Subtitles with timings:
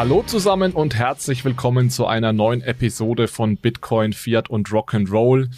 [0.00, 5.50] Hallo zusammen und herzlich willkommen zu einer neuen Episode von Bitcoin, Fiat und Rock'n'Roll.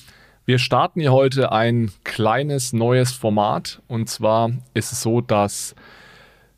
[0.47, 5.77] Wir starten hier heute ein kleines neues Format und zwar ist es so, dass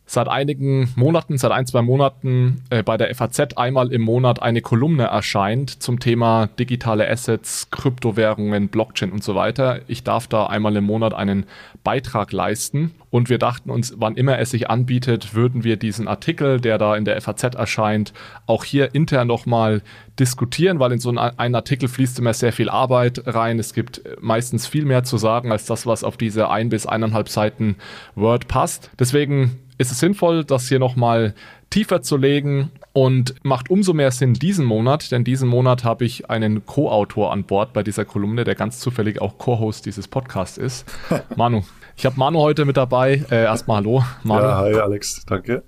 [0.07, 4.61] seit einigen Monaten, seit ein, zwei Monaten äh, bei der FAZ einmal im Monat eine
[4.61, 9.81] Kolumne erscheint zum Thema digitale Assets, Kryptowährungen, Blockchain und so weiter.
[9.89, 11.47] Ich darf da einmal im Monat einen
[11.85, 16.61] Beitrag leisten und wir dachten uns, wann immer es sich anbietet, würden wir diesen Artikel,
[16.61, 18.13] der da in der FAZ erscheint,
[18.47, 19.83] auch hier intern nochmal
[20.19, 23.59] diskutieren, weil in so einen Artikel fließt immer sehr viel Arbeit rein.
[23.59, 27.29] Es gibt meistens viel mehr zu sagen als das, was auf diese ein bis eineinhalb
[27.29, 27.77] Seiten
[28.15, 28.91] Word passt.
[28.99, 31.35] Deswegen ist es sinnvoll, das hier nochmal
[31.71, 36.31] tiefer zu legen und macht umso mehr Sinn diesen Monat, denn diesen Monat habe ich
[36.31, 40.87] einen Co-Autor an Bord bei dieser Kolumne, der ganz zufällig auch Co-Host dieses Podcasts ist.
[41.37, 41.63] Manu.
[41.97, 43.25] Ich habe Manu heute mit dabei.
[43.31, 44.45] Äh, erstmal hallo, Manu.
[44.45, 45.63] Ja, hi Alex, danke.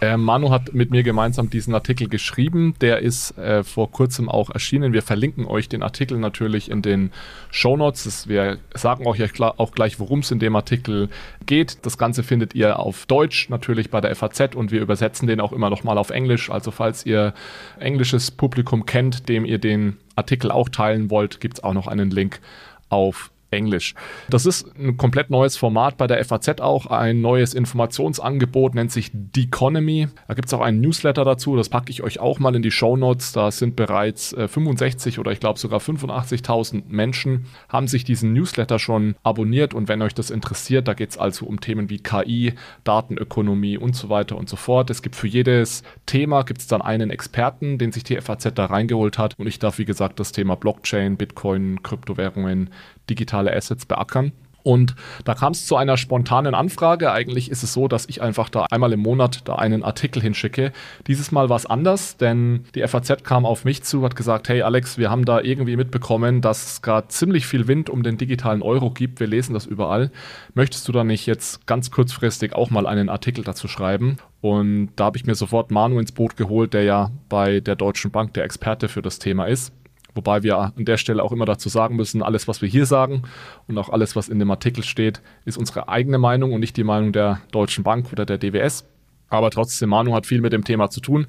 [0.00, 2.74] Äh, Manu hat mit mir gemeinsam diesen Artikel geschrieben.
[2.80, 4.94] Der ist äh, vor kurzem auch erschienen.
[4.94, 7.12] Wir verlinken euch den Artikel natürlich in den
[7.50, 8.26] Show Notes.
[8.26, 11.10] Wir sagen euch auch gleich, worum es in dem Artikel
[11.44, 11.84] geht.
[11.84, 15.52] Das Ganze findet ihr auf Deutsch natürlich bei der FAZ und wir übersetzen den auch
[15.52, 16.50] immer noch mal auf Englisch.
[16.50, 17.34] Also falls ihr
[17.78, 22.10] englisches Publikum kennt, dem ihr den Artikel auch teilen wollt, gibt es auch noch einen
[22.10, 22.40] Link
[22.88, 23.94] auf Englisch.
[24.28, 29.10] Das ist ein komplett neues Format bei der FAZ auch, ein neues Informationsangebot, nennt sich
[29.34, 30.08] The Economy.
[30.28, 32.70] Da gibt es auch einen Newsletter dazu, das packe ich euch auch mal in die
[32.70, 33.32] Show Notes.
[33.32, 38.78] Da sind bereits äh, 65 oder ich glaube sogar 85.000 Menschen haben sich diesen Newsletter
[38.78, 42.54] schon abonniert und wenn euch das interessiert, da geht es also um Themen wie KI,
[42.84, 44.90] Datenökonomie und so weiter und so fort.
[44.90, 48.66] Es gibt für jedes Thema gibt es dann einen Experten, den sich die FAZ da
[48.66, 52.70] reingeholt hat und ich darf wie gesagt das Thema Blockchain, Bitcoin, Kryptowährungen,
[53.08, 54.32] digitale Assets beackern.
[54.62, 57.12] Und da kam es zu einer spontanen Anfrage.
[57.12, 60.72] Eigentlich ist es so, dass ich einfach da einmal im Monat da einen Artikel hinschicke.
[61.06, 64.62] Dieses Mal war es anders, denn die FAZ kam auf mich zu, hat gesagt, hey
[64.62, 68.62] Alex, wir haben da irgendwie mitbekommen, dass es gerade ziemlich viel Wind um den digitalen
[68.62, 69.20] Euro gibt.
[69.20, 70.10] Wir lesen das überall.
[70.54, 74.18] Möchtest du da nicht jetzt ganz kurzfristig auch mal einen Artikel dazu schreiben?
[74.42, 78.10] Und da habe ich mir sofort Manu ins Boot geholt, der ja bei der Deutschen
[78.10, 79.72] Bank der Experte für das Thema ist.
[80.14, 83.22] Wobei wir an der Stelle auch immer dazu sagen müssen, alles, was wir hier sagen
[83.68, 86.84] und auch alles, was in dem Artikel steht, ist unsere eigene Meinung und nicht die
[86.84, 88.84] Meinung der Deutschen Bank oder der DWS.
[89.30, 91.28] Aber trotzdem, Manu hat viel mit dem Thema zu tun.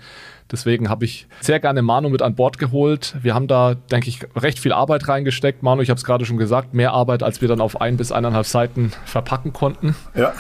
[0.52, 3.16] Deswegen habe ich sehr gerne Manu mit an Bord geholt.
[3.22, 5.62] Wir haben da, denke ich, recht viel Arbeit reingesteckt.
[5.62, 8.12] Manu, ich habe es gerade schon gesagt, mehr Arbeit, als wir dann auf ein bis
[8.12, 9.96] eineinhalb Seiten verpacken konnten.
[10.16, 10.34] Ja.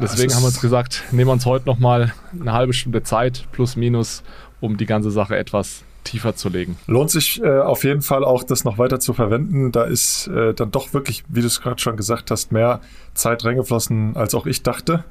[0.00, 3.76] Deswegen haben wir uns gesagt, nehmen wir uns heute nochmal eine halbe Stunde Zeit, plus
[3.76, 4.22] minus,
[4.60, 6.76] um die ganze Sache etwas tiefer zu legen.
[6.86, 9.70] Lohnt sich äh, auf jeden Fall auch, das noch weiter zu verwenden.
[9.70, 12.80] Da ist äh, dann doch wirklich, wie du es gerade schon gesagt hast, mehr
[13.14, 15.04] Zeit reingeflossen, als auch ich dachte.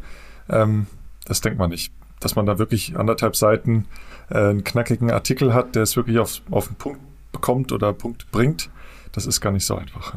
[0.49, 0.87] Ähm,
[1.25, 1.93] das denkt man nicht.
[2.19, 3.85] Dass man da wirklich anderthalb Seiten
[4.29, 6.99] äh, einen knackigen Artikel hat, der es wirklich auf, auf den Punkt
[7.31, 8.69] bekommt oder Punkt bringt,
[9.13, 10.15] das ist gar nicht so einfach.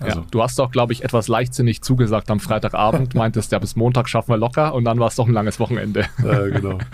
[0.00, 0.20] Also.
[0.20, 4.08] Ja, du hast doch, glaube ich, etwas leichtsinnig zugesagt am Freitagabend, meintest ja, bis Montag
[4.08, 6.06] schaffen wir locker und dann war es doch ein langes Wochenende.
[6.24, 6.60] Ja, genau.
[6.60, 6.78] genau.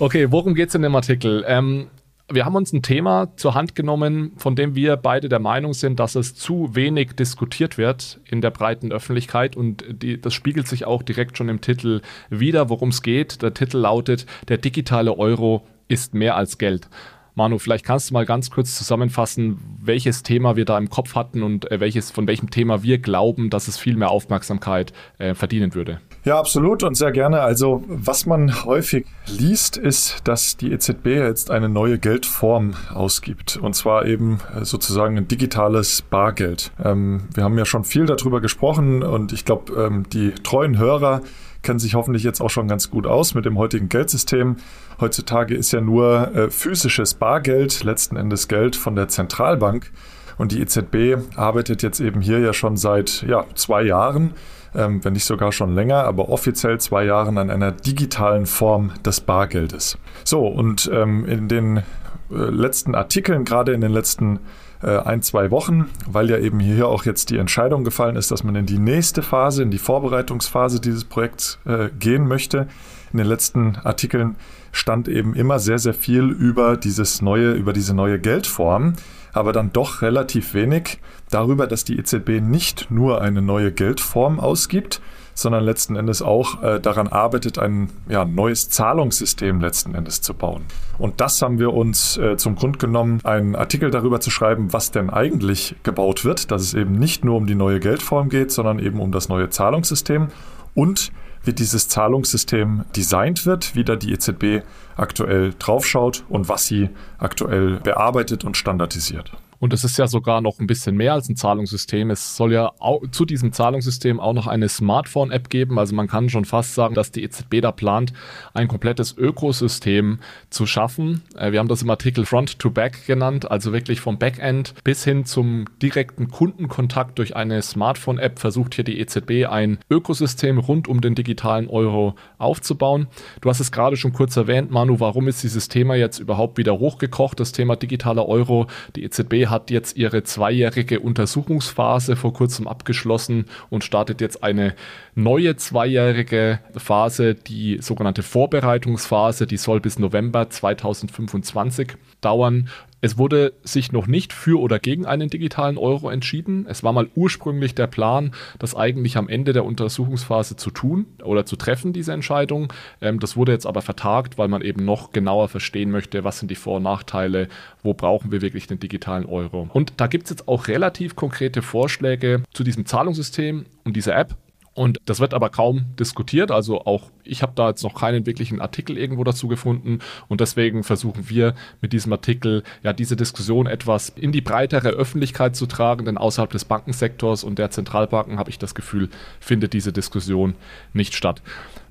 [0.00, 1.44] Okay, worum geht es in dem Artikel?
[1.48, 1.88] Ähm,
[2.30, 5.98] wir haben uns ein Thema zur Hand genommen, von dem wir beide der Meinung sind,
[5.98, 10.84] dass es zu wenig diskutiert wird in der breiten Öffentlichkeit und die, das spiegelt sich
[10.84, 13.40] auch direkt schon im Titel wieder, worum es geht.
[13.40, 16.88] Der Titel lautet, der digitale Euro ist mehr als Geld.
[17.34, 21.42] Manu, vielleicht kannst du mal ganz kurz zusammenfassen, welches Thema wir da im Kopf hatten
[21.42, 25.74] und äh, welches, von welchem Thema wir glauben, dass es viel mehr Aufmerksamkeit äh, verdienen
[25.74, 26.00] würde.
[26.24, 27.40] Ja, absolut und sehr gerne.
[27.40, 33.56] Also was man häufig liest, ist, dass die EZB jetzt eine neue Geldform ausgibt.
[33.56, 36.72] Und zwar eben äh, sozusagen ein digitales Bargeld.
[36.82, 41.22] Ähm, wir haben ja schon viel darüber gesprochen und ich glaube, ähm, die treuen Hörer
[41.62, 44.56] kennen sich hoffentlich jetzt auch schon ganz gut aus mit dem heutigen Geldsystem.
[45.00, 49.90] Heutzutage ist ja nur äh, physisches Bargeld letzten Endes Geld von der Zentralbank.
[50.38, 54.32] Und die EZB arbeitet jetzt eben hier ja schon seit ja, zwei Jahren,
[54.74, 59.20] ähm, wenn nicht sogar schon länger, aber offiziell zwei Jahren an einer digitalen Form des
[59.20, 59.98] Bargeldes.
[60.24, 61.82] So, und ähm, in den äh,
[62.30, 64.38] letzten Artikeln, gerade in den letzten
[64.82, 68.44] äh, ein, zwei Wochen, weil ja eben hier auch jetzt die Entscheidung gefallen ist, dass
[68.44, 72.68] man in die nächste Phase, in die Vorbereitungsphase dieses Projekts äh, gehen möchte.
[73.12, 74.36] In den letzten Artikeln
[74.70, 78.92] stand eben immer sehr, sehr viel über dieses neue, über diese neue Geldform,
[79.38, 80.98] aber dann doch relativ wenig
[81.30, 85.00] darüber, dass die EZB nicht nur eine neue Geldform ausgibt,
[85.34, 90.64] sondern letzten Endes auch äh, daran arbeitet, ein ja, neues Zahlungssystem letzten Endes zu bauen.
[90.98, 94.90] Und das haben wir uns äh, zum Grund genommen, einen Artikel darüber zu schreiben, was
[94.90, 98.80] denn eigentlich gebaut wird, dass es eben nicht nur um die neue Geldform geht, sondern
[98.80, 100.26] eben um das neue Zahlungssystem
[100.74, 101.12] und
[101.44, 104.64] wie dieses Zahlungssystem designt wird, wie da die EZB
[104.96, 109.32] aktuell draufschaut und was sie aktuell bearbeitet und standardisiert.
[109.60, 112.10] Und es ist ja sogar noch ein bisschen mehr als ein Zahlungssystem.
[112.10, 115.78] Es soll ja auch zu diesem Zahlungssystem auch noch eine Smartphone-App geben.
[115.78, 118.12] Also man kann schon fast sagen, dass die EZB da plant,
[118.54, 120.20] ein komplettes Ökosystem
[120.50, 121.22] zu schaffen.
[121.36, 125.04] Äh, wir haben das im Artikel Front to Back genannt, also wirklich vom Backend bis
[125.04, 131.00] hin zum direkten Kundenkontakt durch eine Smartphone-App versucht hier die EZB ein Ökosystem rund um
[131.00, 133.08] den digitalen Euro aufzubauen.
[133.40, 136.78] Du hast es gerade schon kurz erwähnt, Manu, warum ist dieses Thema jetzt überhaupt wieder
[136.78, 138.66] hochgekocht, das Thema digitaler Euro?
[138.94, 144.74] Die EZB hat jetzt ihre zweijährige Untersuchungsphase vor kurzem abgeschlossen und startet jetzt eine
[145.14, 152.68] neue zweijährige Phase, die sogenannte Vorbereitungsphase, die soll bis November 2025 dauern.
[153.00, 156.66] Es wurde sich noch nicht für oder gegen einen digitalen Euro entschieden.
[156.68, 161.46] Es war mal ursprünglich der Plan, das eigentlich am Ende der Untersuchungsphase zu tun oder
[161.46, 162.72] zu treffen, diese Entscheidung.
[163.00, 166.50] Ähm, das wurde jetzt aber vertagt, weil man eben noch genauer verstehen möchte, was sind
[166.50, 167.48] die Vor- und Nachteile,
[167.84, 169.68] wo brauchen wir wirklich den digitalen Euro.
[169.72, 174.36] Und da gibt es jetzt auch relativ konkrete Vorschläge zu diesem Zahlungssystem und dieser App.
[174.78, 176.52] Und das wird aber kaum diskutiert.
[176.52, 179.98] Also auch ich habe da jetzt noch keinen wirklichen Artikel irgendwo dazu gefunden.
[180.28, 185.56] Und deswegen versuchen wir mit diesem Artikel ja diese Diskussion etwas in die breitere Öffentlichkeit
[185.56, 186.04] zu tragen.
[186.04, 189.08] Denn außerhalb des Bankensektors und der Zentralbanken habe ich das Gefühl,
[189.40, 190.54] findet diese Diskussion
[190.92, 191.42] nicht statt.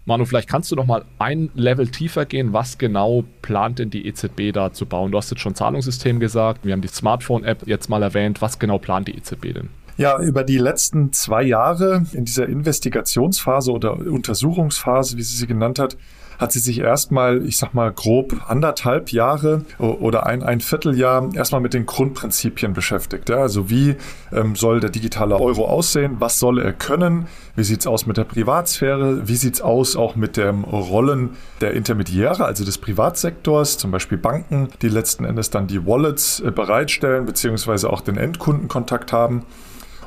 [0.05, 2.53] Manu, vielleicht kannst du noch mal ein Level tiefer gehen.
[2.53, 5.11] Was genau plant denn die EZB da zu bauen?
[5.11, 6.63] Du hast jetzt schon Zahlungssystem gesagt.
[6.63, 8.41] Wir haben die Smartphone-App jetzt mal erwähnt.
[8.41, 9.69] Was genau plant die EZB denn?
[9.97, 15.79] Ja, über die letzten zwei Jahre in dieser Investigationsphase oder Untersuchungsphase, wie sie sie genannt
[15.79, 15.97] hat,
[16.37, 21.61] hat sie sich erstmal, ich sag mal grob anderthalb Jahre oder ein, ein Vierteljahr erstmal
[21.61, 23.29] mit den Grundprinzipien beschäftigt.
[23.29, 23.95] Ja, also wie
[24.31, 26.17] ähm, soll der digitale Euro aussehen?
[26.19, 27.25] Was soll er können?
[27.55, 29.27] Wie sieht's aus mit der Privatsphäre?
[29.27, 34.69] Wie sieht's aus auch mit den Rollen der Intermediäre, also des Privatsektors, zum Beispiel Banken,
[34.83, 39.43] die letzten Endes dann die Wallets äh, bereitstellen, beziehungsweise auch den Endkundenkontakt haben?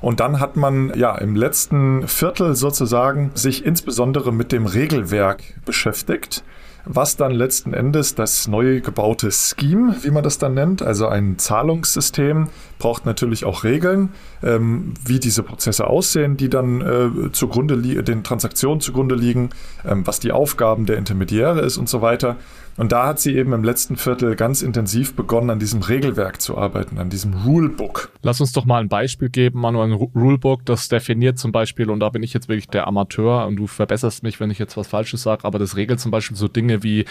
[0.00, 6.42] Und dann hat man ja im letzten Viertel sozusagen sich insbesondere mit dem Regelwerk beschäftigt
[6.84, 11.38] was dann letzten Endes das neu gebaute Scheme, wie man das dann nennt, also ein
[11.38, 12.48] Zahlungssystem,
[12.78, 14.10] braucht natürlich auch Regeln,
[14.42, 19.50] ähm, wie diese Prozesse aussehen, die dann äh, zugrunde den Transaktionen zugrunde liegen,
[19.86, 22.36] ähm, was die Aufgaben der Intermediäre ist und so weiter.
[22.80, 26.56] Und da hat sie eben im letzten Viertel ganz intensiv begonnen, an diesem Regelwerk zu
[26.56, 28.10] arbeiten, an diesem Rulebook.
[28.22, 32.00] Lass uns doch mal ein Beispiel geben, Manu, ein Rulebook, das definiert zum Beispiel, und
[32.00, 34.88] da bin ich jetzt wirklich der Amateur und du verbesserst mich, wenn ich jetzt was
[34.88, 37.04] Falsches sage, aber das regelt zum Beispiel so Dinge wie,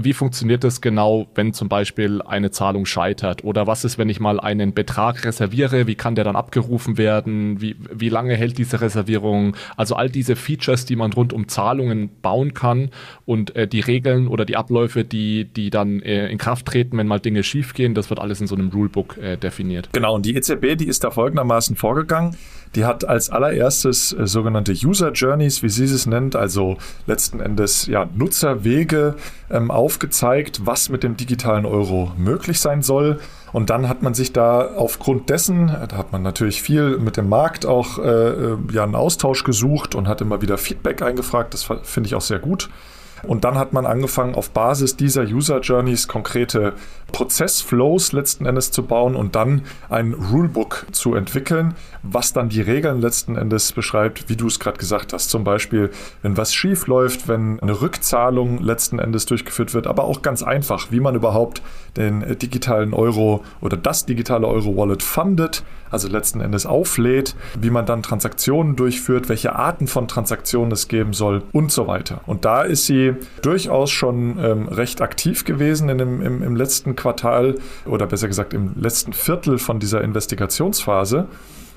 [0.00, 3.44] wie funktioniert es genau, wenn zum Beispiel eine Zahlung scheitert?
[3.44, 5.86] Oder was ist, wenn ich mal einen Betrag reserviere?
[5.86, 7.60] Wie kann der dann abgerufen werden?
[7.60, 9.56] Wie, wie lange hält diese Reservierung?
[9.76, 12.88] Also all diese Features, die man rund um Zahlungen bauen kann
[13.26, 17.06] und äh, die Regeln oder die Abläufe Die, die dann äh, in Kraft treten, wenn
[17.06, 17.94] mal Dinge schiefgehen.
[17.94, 19.88] Das wird alles in so einem Rulebook äh, definiert.
[19.92, 22.36] Genau, und die EZB, die ist da folgendermaßen vorgegangen.
[22.74, 27.86] Die hat als allererstes äh, sogenannte User Journeys, wie sie es nennt, also letzten Endes
[27.86, 29.16] ja, Nutzerwege
[29.50, 33.20] ähm, aufgezeigt, was mit dem digitalen Euro möglich sein soll.
[33.52, 37.28] Und dann hat man sich da aufgrund dessen, da hat man natürlich viel mit dem
[37.28, 41.52] Markt auch äh, äh ja, einen Austausch gesucht und hat immer wieder Feedback eingefragt.
[41.52, 42.70] Das finde ich auch sehr gut.
[43.22, 46.74] Und dann hat man angefangen, auf Basis dieser User Journeys konkrete
[47.12, 53.00] Prozessflows letzten Endes zu bauen und dann ein Rulebook zu entwickeln, was dann die Regeln
[53.00, 55.30] letzten Endes beschreibt, wie du es gerade gesagt hast.
[55.30, 55.90] Zum Beispiel,
[56.22, 60.90] wenn was schief läuft, wenn eine Rückzahlung letzten Endes durchgeführt wird, aber auch ganz einfach,
[60.90, 61.62] wie man überhaupt
[61.96, 68.02] den digitalen Euro oder das digitale Euro-Wallet fundet, also letzten Endes auflädt, wie man dann
[68.02, 72.22] Transaktionen durchführt, welche Arten von Transaktionen es geben soll und so weiter.
[72.26, 76.96] Und da ist sie durchaus schon ähm, recht aktiv gewesen in dem, im, im letzten
[76.96, 77.56] Quartal
[77.86, 81.28] oder besser gesagt im letzten Viertel von dieser Investigationsphase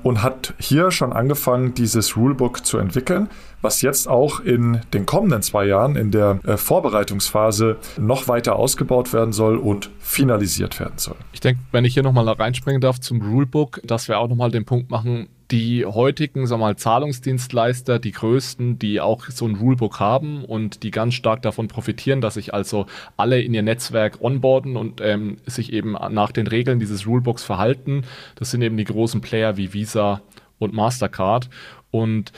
[0.06, 3.28] und hat hier schon angefangen, dieses Rulebook zu entwickeln,
[3.64, 9.14] was jetzt auch in den kommenden zwei Jahren in der äh, Vorbereitungsphase noch weiter ausgebaut
[9.14, 11.16] werden soll und finalisiert werden soll.
[11.34, 14.64] Ich denke, wenn ich hier nochmal reinspringen darf zum Rulebook, dass wir auch nochmal den
[14.64, 20.44] Punkt machen, die heutigen sag mal, Zahlungsdienstleister, die größten, die auch so ein Rulebook haben
[20.44, 25.02] und die ganz stark davon profitieren, dass sich also alle in ihr Netzwerk onboarden und
[25.02, 28.04] ähm, sich eben nach den Regeln dieses Rulebooks verhalten.
[28.36, 30.22] Das sind eben die großen Player wie Visa
[30.58, 31.50] und Mastercard.
[31.92, 32.32] Und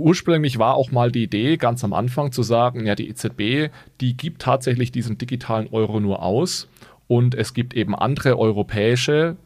[0.00, 4.16] Ursprünglich war auch mal die Idee, ganz am Anfang zu sagen, ja, die EZB, die
[4.16, 6.70] gibt tatsächlich diesen digitalen Euro nur aus
[7.06, 9.36] und es gibt eben andere europäische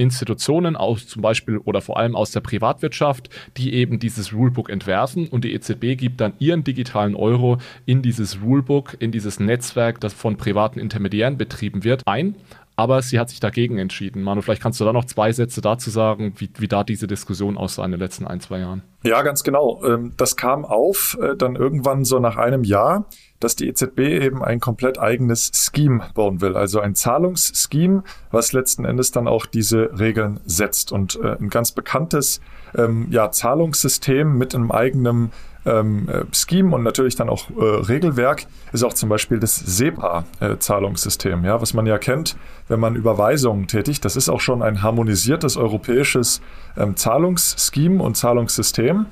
[0.00, 3.28] Institutionen aus zum Beispiel oder vor allem aus der Privatwirtschaft,
[3.58, 5.28] die eben dieses Rulebook entwerfen.
[5.28, 10.14] Und die EZB gibt dann ihren digitalen Euro in dieses Rulebook, in dieses Netzwerk, das
[10.14, 12.34] von privaten Intermediären betrieben wird, ein
[12.80, 14.22] aber sie hat sich dagegen entschieden.
[14.22, 17.58] Manu, vielleicht kannst du da noch zwei Sätze dazu sagen, wie, wie da diese Diskussion
[17.58, 18.82] aussah in den letzten ein, zwei Jahren.
[19.02, 19.84] Ja, ganz genau.
[19.84, 23.04] Ähm, das kam auf, äh, dann irgendwann so nach einem Jahr,
[23.38, 26.56] dass die EZB eben ein komplett eigenes Scheme bauen will.
[26.56, 30.90] Also ein Zahlungsscheme, was letzten Endes dann auch diese Regeln setzt.
[30.90, 32.40] Und äh, ein ganz bekanntes
[32.74, 35.32] ähm, ja, Zahlungssystem mit einem eigenen
[35.66, 41.44] ähm, äh, Scheme und natürlich dann auch äh, Regelwerk ist auch zum Beispiel das SEPA-Zahlungssystem,
[41.44, 42.36] äh, ja, was man ja kennt,
[42.68, 44.04] wenn man Überweisungen tätigt.
[44.04, 46.40] Das ist auch schon ein harmonisiertes europäisches
[46.76, 49.06] ähm, Zahlungsscheme und Zahlungssystem.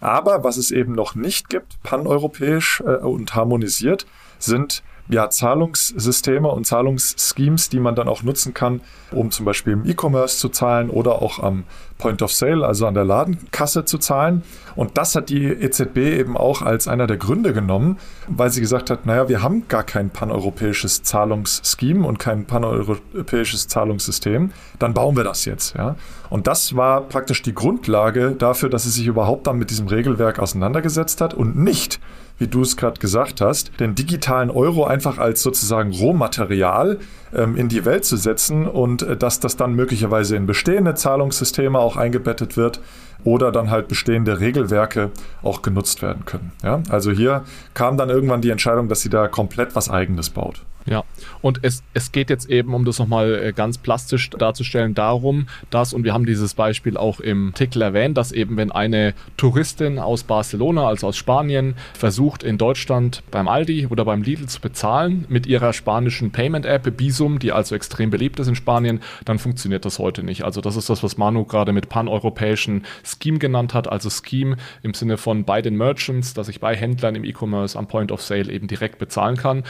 [0.00, 4.06] Aber was es eben noch nicht gibt, paneuropäisch äh, und harmonisiert,
[4.38, 4.82] sind
[5.12, 10.38] ja, Zahlungssysteme und Zahlungsschemes, die man dann auch nutzen kann, um zum Beispiel im E-Commerce
[10.38, 11.64] zu zahlen oder auch am
[11.98, 14.42] Point of Sale, also an der Ladenkasse zu zahlen.
[14.74, 18.90] Und das hat die EZB eben auch als einer der Gründe genommen, weil sie gesagt
[18.90, 25.24] hat, naja, wir haben gar kein paneuropäisches Zahlungsscheme und kein paneuropäisches Zahlungssystem, dann bauen wir
[25.24, 25.76] das jetzt.
[25.76, 25.94] Ja?
[26.30, 30.38] Und das war praktisch die Grundlage dafür, dass sie sich überhaupt dann mit diesem Regelwerk
[30.38, 32.00] auseinandergesetzt hat und nicht
[32.42, 36.98] wie du es gerade gesagt hast, den digitalen Euro einfach als sozusagen Rohmaterial
[37.32, 41.78] ähm, in die Welt zu setzen und äh, dass das dann möglicherweise in bestehende Zahlungssysteme
[41.78, 42.80] auch eingebettet wird
[43.24, 45.10] oder dann halt bestehende Regelwerke
[45.42, 46.52] auch genutzt werden können.
[46.62, 46.82] Ja?
[46.88, 50.62] Also hier kam dann irgendwann die Entscheidung, dass sie da komplett was eigenes baut.
[50.86, 51.04] Ja,
[51.40, 55.92] und es, es geht jetzt eben, um das nochmal äh, ganz plastisch darzustellen, darum, dass,
[55.92, 60.24] und wir haben dieses Beispiel auch im Artikel erwähnt, dass eben, wenn eine Touristin aus
[60.24, 65.46] Barcelona, also aus Spanien, versucht in Deutschland beim Aldi oder beim Lidl zu bezahlen mit
[65.46, 70.22] ihrer spanischen Payment-App Bisum, die also extrem beliebt ist in Spanien, dann funktioniert das heute
[70.24, 70.44] nicht.
[70.44, 74.94] Also das ist das, was Manu gerade mit paneuropäischen Scheme genannt hat, also Scheme im
[74.94, 78.50] Sinne von bei den Merchants, dass ich bei Händlern im E-Commerce am Point of Sale
[78.50, 79.64] eben direkt bezahlen kann.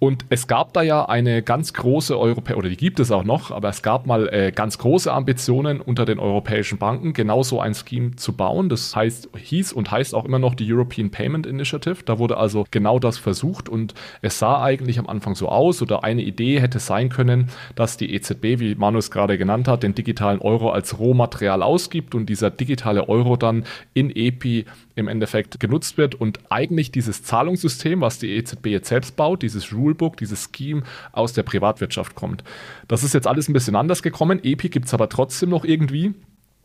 [0.00, 3.50] Und es gab da ja eine ganz große Europä oder die gibt es auch noch,
[3.50, 8.14] aber es gab mal äh, ganz große Ambitionen unter den europäischen Banken, genauso ein Scheme
[8.14, 8.68] zu bauen.
[8.68, 11.96] Das heißt, hieß und heißt auch immer noch die European Payment Initiative.
[12.04, 16.04] Da wurde also genau das versucht und es sah eigentlich am Anfang so aus oder
[16.04, 20.40] eine Idee hätte sein können, dass die EZB, wie Manus gerade genannt hat, den digitalen
[20.40, 26.14] Euro als Rohmaterial ausgibt und dieser digitale Euro dann in EPI im Endeffekt genutzt wird
[26.14, 30.82] und eigentlich dieses Zahlungssystem, was die EZB jetzt selbst baut, dieses Rulebook, dieses Scheme
[31.12, 32.44] aus der Privatwirtschaft kommt.
[32.88, 34.40] Das ist jetzt alles ein bisschen anders gekommen.
[34.42, 36.14] EPI gibt es aber trotzdem noch irgendwie.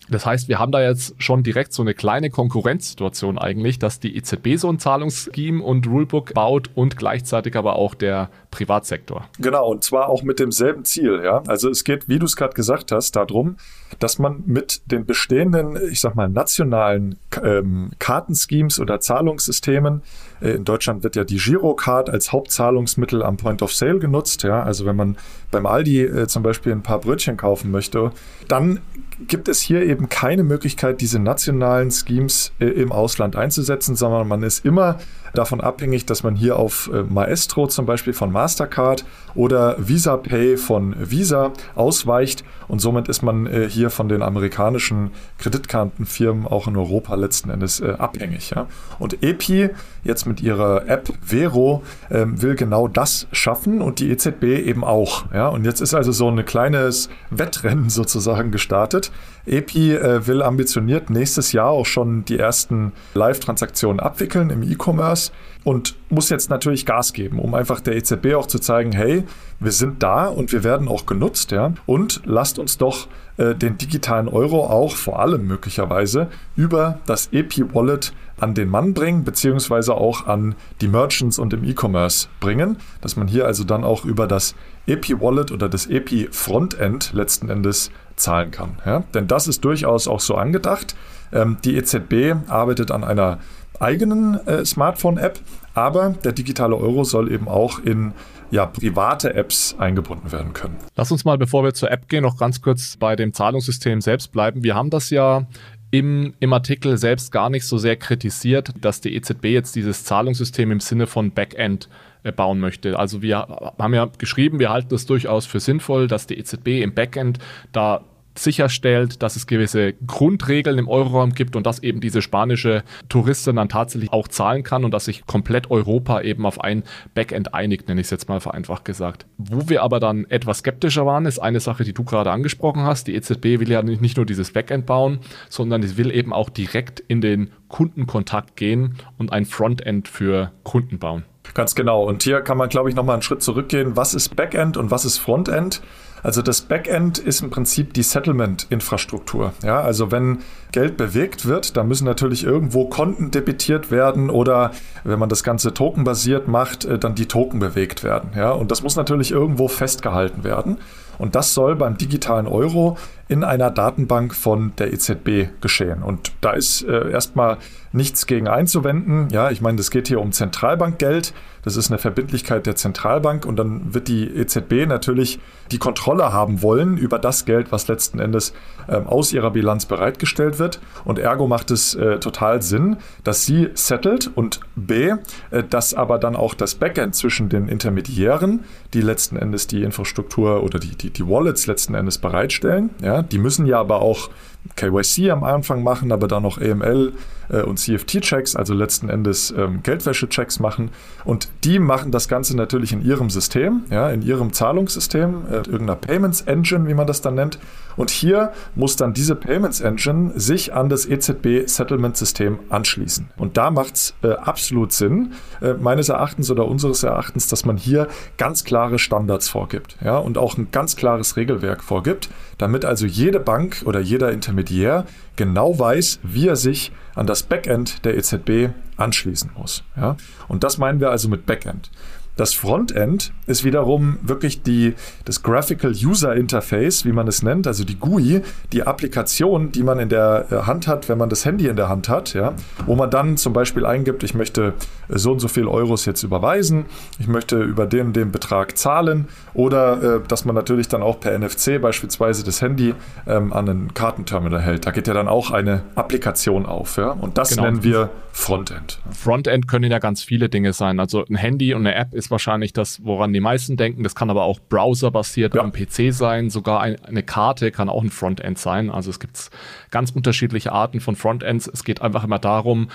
[0.10, 4.15] Das heißt, wir haben da jetzt schon direkt so eine kleine Konkurrenzsituation eigentlich, dass die
[4.17, 9.25] EZB so ein Zahlungsscheme und Rulebook baut und gleichzeitig aber auch der Privatsektor.
[9.39, 11.41] Genau, und zwar auch mit demselben Ziel, ja.
[11.48, 13.55] Also es geht, wie du es gerade gesagt hast, darum,
[14.00, 20.01] dass man mit den bestehenden, ich sag mal, nationalen ähm, Kartenschemes oder Zahlungssystemen,
[20.41, 24.62] äh, in Deutschland wird ja die Girocard als Hauptzahlungsmittel am Point of Sale genutzt, ja.
[24.62, 25.17] Also wenn man
[25.50, 28.12] beim Aldi äh, zum Beispiel ein paar Brötchen kaufen möchte,
[28.48, 28.81] dann
[29.27, 34.43] gibt es hier eben keine Möglichkeit, diese nationalen Schemes äh, im Ausland einzusetzen, sondern man
[34.43, 34.99] ist immer
[35.33, 39.03] davon abhängig, dass man hier auf äh, Maestro zum Beispiel von Mastercard
[39.35, 45.11] oder Visa Pay von Visa ausweicht und somit ist man äh, hier von den amerikanischen
[45.39, 48.53] Kreditkartenfirmen auch in Europa letzten Endes äh, abhängig.
[48.99, 49.69] Und EPI
[50.03, 55.31] jetzt mit ihrer App Vero ähm, will genau das schaffen und die EZB eben auch.
[55.53, 59.11] Und jetzt ist also so ein kleines Wettrennen sozusagen gestartet.
[59.45, 65.31] EPI äh, will ambitioniert nächstes Jahr auch schon die ersten Live-Transaktionen abwickeln im E-Commerce
[65.63, 69.23] und muss jetzt natürlich Gas geben, um einfach der EZB auch zu zeigen, hey,
[69.59, 73.07] wir sind da und wir werden auch genutzt, ja, und lasst uns doch
[73.38, 79.23] äh, den digitalen Euro auch vor allem möglicherweise über das EPI-Wallet an den Mann bringen,
[79.23, 84.05] beziehungsweise auch an die Merchants und im E-Commerce bringen, dass man hier also dann auch
[84.05, 84.55] über das
[84.88, 88.77] EPI-Wallet oder das EPI-Frontend letzten Endes zahlen kann.
[88.86, 89.03] Ja?
[89.13, 90.96] Denn das ist durchaus auch so angedacht.
[91.32, 93.39] Ähm, die EZB arbeitet an einer
[93.79, 95.39] eigenen äh, Smartphone-App,
[95.74, 98.13] aber der digitale Euro soll eben auch in
[98.51, 100.77] ja, private Apps eingebunden werden können.
[100.96, 104.32] Lass uns mal, bevor wir zur App gehen, noch ganz kurz bei dem Zahlungssystem selbst
[104.32, 104.63] bleiben.
[104.63, 105.48] Wir haben das ja
[105.89, 110.72] im, im Artikel selbst gar nicht so sehr kritisiert, dass die EZB jetzt dieses Zahlungssystem
[110.72, 111.89] im Sinne von Backend
[112.31, 112.97] bauen möchte.
[112.97, 116.93] Also wir haben ja geschrieben, wir halten das durchaus für sinnvoll, dass die EZB im
[116.93, 117.39] Backend
[117.71, 118.03] da
[118.35, 123.69] sicherstellt, dass es gewisse Grundregeln im Euroraum gibt und dass eben diese spanische Touristin dann
[123.69, 128.01] tatsächlich auch zahlen kann und dass sich komplett Europa eben auf ein Backend einigt, nenne
[128.01, 129.25] ich es jetzt mal vereinfacht gesagt.
[129.37, 133.07] Wo wir aber dann etwas skeptischer waren, ist eine Sache, die du gerade angesprochen hast.
[133.07, 136.99] Die EZB will ja nicht nur dieses Backend bauen, sondern sie will eben auch direkt
[136.99, 141.23] in den Kundenkontakt gehen und ein Frontend für Kunden bauen.
[141.53, 142.03] Ganz genau.
[142.03, 143.95] Und hier kann man, glaube ich, nochmal einen Schritt zurückgehen.
[143.95, 145.81] Was ist Backend und was ist Frontend?
[146.23, 149.53] Also das Backend ist im Prinzip die Settlement-Infrastruktur.
[149.62, 150.39] Ja, also wenn
[150.73, 154.71] Geld bewegt wird, dann müssen natürlich irgendwo Konten debitiert werden oder
[155.05, 158.31] wenn man das Ganze tokenbasiert macht, äh, dann die Token bewegt werden.
[158.35, 160.79] Ja, und das muss natürlich irgendwo festgehalten werden.
[161.17, 166.03] Und das soll beim digitalen Euro in einer Datenbank von der EZB geschehen.
[166.03, 167.57] Und da ist äh, erstmal
[167.91, 169.29] nichts gegen einzuwenden.
[169.29, 171.33] Ja, ich meine, es geht hier um Zentralbankgeld.
[171.63, 175.39] Das ist eine Verbindlichkeit der Zentralbank und dann wird die EZB natürlich
[175.71, 178.53] die Kontrolle haben wollen über das Geld, was letzten Endes
[178.89, 180.62] ähm, aus ihrer Bilanz bereitgestellt wird.
[181.05, 185.13] Und ergo macht es äh, total Sinn, dass sie settelt und B,
[185.51, 188.62] äh, dass aber dann auch das Backend zwischen den Intermediären,
[188.93, 193.38] die letzten Endes die Infrastruktur oder die, die, die Wallets letzten Endes bereitstellen, ja, die
[193.38, 194.29] müssen ja aber auch
[194.75, 197.13] KYC am Anfang machen, aber dann noch AML
[197.50, 200.91] und CFT-Checks, also letzten Endes ähm, Geldwäsche-Checks machen.
[201.25, 205.95] Und die machen das Ganze natürlich in ihrem System, ja, in ihrem Zahlungssystem, äh, irgendeiner
[205.95, 207.59] Payments Engine, wie man das dann nennt.
[207.95, 213.29] Und hier muss dann diese Payments Engine sich an das EZB Settlement System anschließen.
[213.38, 217.77] Und da macht es äh, absolut Sinn, äh, meines Erachtens oder unseres Erachtens, dass man
[217.77, 218.07] hier
[218.38, 223.39] ganz klare Standards vorgibt ja, und auch ein ganz klares Regelwerk vorgibt, damit also jede
[223.39, 229.51] Bank oder jeder Intermediär genau weiß, wie er sich an das Backend der EZB anschließen
[229.55, 229.84] muss.
[229.96, 230.17] Ja.
[230.48, 231.89] Und das meinen wir also mit Backend.
[232.35, 237.83] Das Frontend ist wiederum wirklich die, das Graphical User Interface, wie man es nennt, also
[237.83, 241.67] die GUI, die Applikation, die man in der äh, Hand hat, wenn man das Handy
[241.67, 242.53] in der Hand hat, ja,
[242.87, 244.73] wo man dann zum Beispiel eingibt, ich möchte
[245.09, 246.85] äh, so und so viel Euros jetzt überweisen,
[247.19, 251.19] ich möchte über den und den Betrag zahlen oder äh, dass man natürlich dann auch
[251.19, 252.95] per NFC beispielsweise das Handy
[253.27, 254.88] ähm, an ein Kartenterminal hält.
[254.88, 257.63] Da geht ja dann auch eine Applikation auf, ja, und das genau.
[257.63, 258.99] nennen wir Frontend.
[259.12, 260.99] Frontend können ja ganz viele Dinge sein.
[260.99, 264.03] Also ein Handy und eine App ist wahrscheinlich das, woran die meisten denken.
[264.03, 265.62] Das kann aber auch browserbasiert ja.
[265.62, 266.49] am PC sein.
[266.49, 268.89] Sogar ein, eine Karte kann auch ein Frontend sein.
[268.89, 269.49] Also es gibt
[269.91, 271.67] ganz unterschiedliche Arten von Frontends.
[271.67, 272.89] Es geht einfach immer darum,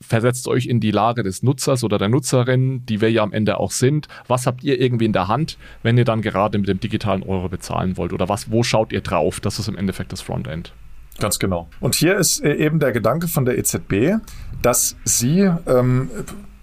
[0.00, 3.58] versetzt euch in die Lage des Nutzers oder der Nutzerin, die wir ja am Ende
[3.58, 4.08] auch sind.
[4.26, 7.48] Was habt ihr irgendwie in der Hand, wenn ihr dann gerade mit dem digitalen Euro
[7.48, 8.12] bezahlen wollt?
[8.12, 9.40] Oder was, wo schaut ihr drauf?
[9.40, 10.72] Das ist im Endeffekt das Frontend.
[11.18, 11.68] Ganz genau.
[11.80, 14.16] Und hier ist äh, eben der Gedanke von der EZB,
[14.62, 16.10] dass sie ähm,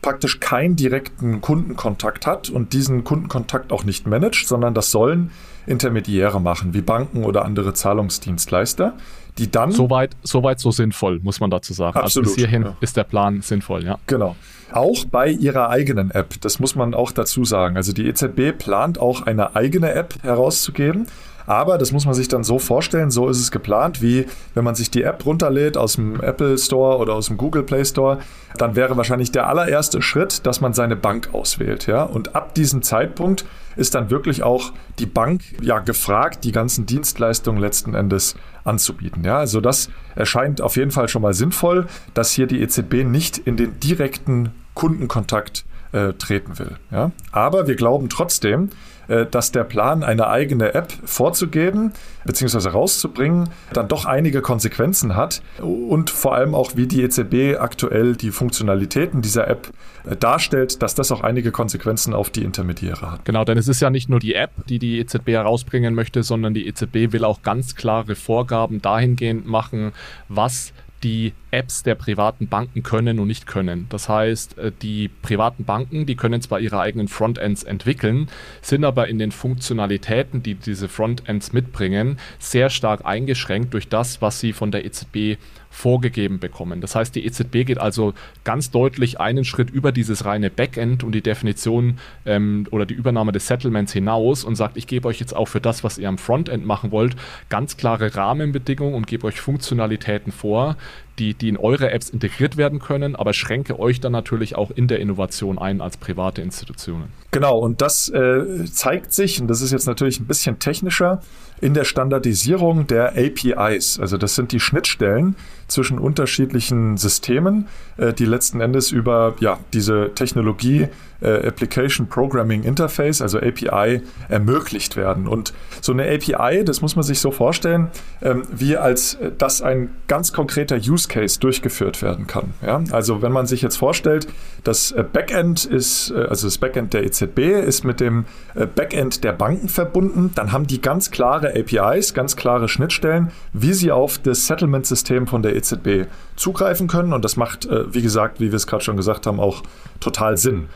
[0.02, 5.32] praktisch keinen direkten Kundenkontakt hat und diesen Kundenkontakt auch nicht managt, sondern das sollen
[5.68, 8.94] Intermediäre machen, wie Banken oder andere Zahlungsdienstleister,
[9.38, 9.72] die dann.
[9.72, 11.98] Soweit, soweit so sinnvoll, muss man dazu sagen.
[11.98, 12.78] Absolut, also bis hierhin ja.
[12.82, 13.98] ist der Plan sinnvoll, ja.
[14.08, 14.36] Genau.
[14.72, 17.76] Auch bei ihrer eigenen App, das muss man auch dazu sagen.
[17.76, 21.08] Also die EZB plant auch eine eigene App herauszugeben.
[21.46, 24.76] Aber das muss man sich dann so vorstellen, so ist es geplant, wie wenn man
[24.76, 28.20] sich die App runterlädt aus dem Apple Store oder aus dem Google Play Store,
[28.58, 31.88] dann wäre wahrscheinlich der allererste Schritt, dass man seine Bank auswählt.
[31.88, 32.04] Ja?
[32.04, 37.62] Und ab diesem Zeitpunkt ist dann wirklich auch die Bank ja gefragt, die ganzen Dienstleistungen
[37.62, 39.24] letzten Endes anzubieten.
[39.24, 39.38] Ja?
[39.38, 43.58] Also das erscheint auf jeden Fall schon mal sinnvoll, dass hier die EZB nicht in
[43.58, 46.78] den direkten Kundenkontakt äh, treten will.
[46.92, 47.12] Ja?
[47.32, 48.70] Aber wir glauben trotzdem,
[49.08, 51.92] äh, dass der Plan, eine eigene App vorzugeben
[52.24, 52.70] bzw.
[52.70, 58.32] rauszubringen, dann doch einige Konsequenzen hat und vor allem auch, wie die EZB aktuell die
[58.32, 59.70] Funktionalitäten dieser App
[60.10, 63.26] äh, darstellt, dass das auch einige Konsequenzen auf die Intermediäre hat.
[63.26, 66.54] Genau, denn es ist ja nicht nur die App, die die EZB herausbringen möchte, sondern
[66.54, 69.92] die EZB will auch ganz klare Vorgaben dahingehend machen,
[70.30, 70.72] was
[71.04, 73.88] die Apps der privaten Banken können und nicht können.
[73.90, 78.30] Das heißt, äh, die privaten Banken, die können zwar ihre eigenen Frontends entwickeln,
[78.62, 84.40] sind aber in den Funktionalitäten, die diese Frontends mitbringen, sehr stark eingeschränkt durch das, was
[84.40, 85.38] sie von der EZB
[85.72, 86.82] vorgegeben bekommen.
[86.82, 91.14] Das heißt, die EZB geht also ganz deutlich einen Schritt über dieses reine Backend und
[91.14, 95.36] die Definition ähm, oder die Übernahme des Settlements hinaus und sagt, ich gebe euch jetzt
[95.36, 97.16] auch für das, was ihr am Frontend machen wollt,
[97.50, 100.76] ganz klare Rahmenbedingungen und gebe euch Funktionalitäten vor,
[101.22, 104.88] die, die in eure Apps integriert werden können, aber schränke euch dann natürlich auch in
[104.88, 107.14] der Innovation ein als private Institutionen.
[107.30, 111.22] Genau, und das äh, zeigt sich, und das ist jetzt natürlich ein bisschen technischer,
[111.62, 114.00] in der Standardisierung der APIs.
[114.00, 115.36] Also das sind die Schnittstellen
[115.68, 120.88] zwischen unterschiedlichen Systemen, äh, die letzten Endes über ja, diese Technologie
[121.22, 125.28] äh, Application Programming Interface, also API, ermöglicht werden.
[125.28, 127.90] Und so eine API, das muss man sich so vorstellen,
[128.22, 132.54] ähm, wie als äh, dass ein ganz konkreter Use Case durchgeführt werden kann.
[132.66, 132.82] Ja?
[132.92, 134.28] Also wenn man sich jetzt vorstellt,
[134.64, 139.24] das äh, Backend ist, äh, also das Backend der EZB ist mit dem äh, Backend
[139.26, 144.20] der Banken verbunden, dann haben die ganz klare APIs, ganz klare Schnittstellen, wie sie auf
[144.20, 147.12] das Settlement-System von der EZB zugreifen können.
[147.12, 149.64] Und das macht, wie gesagt, wie wir es gerade schon gesagt haben, auch
[150.00, 150.68] total Sinn.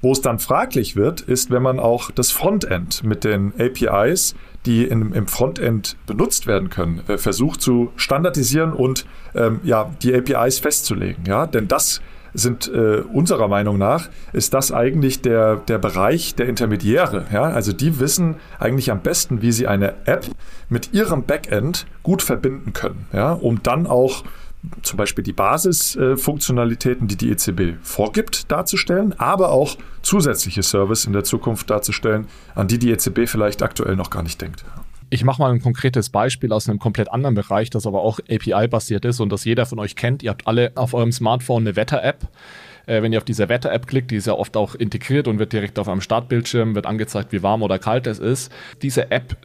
[0.00, 4.34] Wo es dann fraglich wird, ist, wenn man auch das Frontend mit den APIs,
[4.66, 10.14] die in, im Frontend benutzt werden können, äh, versucht zu standardisieren und ähm, ja, die
[10.14, 11.24] APIs festzulegen.
[11.26, 11.46] Ja?
[11.46, 12.00] Denn das
[12.34, 17.26] sind äh, unserer Meinung nach, ist das eigentlich der, der Bereich der Intermediäre.
[17.32, 17.42] Ja?
[17.42, 20.26] Also die wissen eigentlich am besten, wie sie eine App
[20.68, 23.32] mit ihrem Backend gut verbinden können, ja?
[23.32, 24.24] um dann auch
[24.82, 31.24] zum Beispiel die Basisfunktionalitäten, die die EZB vorgibt, darzustellen, aber auch zusätzliche Service in der
[31.24, 34.64] Zukunft darzustellen, an die die EZB vielleicht aktuell noch gar nicht denkt.
[35.10, 39.04] Ich mache mal ein konkretes Beispiel aus einem komplett anderen Bereich, das aber auch API-basiert
[39.04, 40.22] ist und das jeder von euch kennt.
[40.22, 42.28] Ihr habt alle auf eurem Smartphone eine Wetter-App.
[42.86, 45.52] Äh, wenn ihr auf diese Wetter-App klickt, die ist ja oft auch integriert und wird
[45.52, 48.50] direkt auf einem Startbildschirm, wird angezeigt, wie warm oder kalt es ist.
[48.80, 49.36] Diese App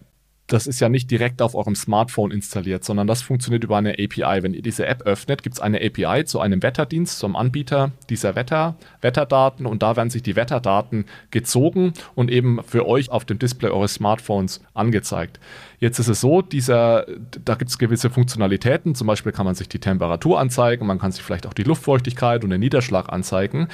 [0.48, 4.42] das ist ja nicht direkt auf eurem Smartphone installiert, sondern das funktioniert über eine API.
[4.42, 8.36] Wenn ihr diese App öffnet, gibt es eine API zu einem Wetterdienst, zum Anbieter dieser
[8.36, 13.40] Wetter, Wetterdaten und da werden sich die Wetterdaten gezogen und eben für euch auf dem
[13.40, 15.40] Display eures Smartphones angezeigt.
[15.80, 17.06] Jetzt ist es so, dieser,
[17.44, 21.12] da gibt es gewisse Funktionalitäten, zum Beispiel kann man sich die Temperatur anzeigen, man kann
[21.12, 23.68] sich vielleicht auch die Luftfeuchtigkeit und den Niederschlag anzeigen.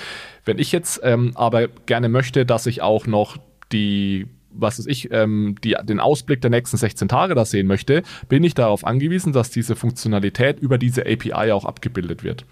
[0.43, 3.37] Wenn ich jetzt ähm, aber gerne möchte, dass ich auch noch
[3.71, 8.03] die was weiß ich, ähm, die, den Ausblick der nächsten 16 Tage da sehen möchte,
[8.29, 12.45] bin ich darauf angewiesen, dass diese Funktionalität über diese API auch abgebildet wird.